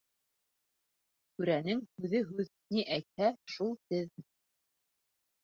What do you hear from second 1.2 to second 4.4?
Түрәнең һүҙе һүҙ, ни әйтһә, шул теҙ.